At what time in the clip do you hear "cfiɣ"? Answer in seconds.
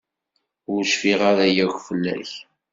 0.91-1.21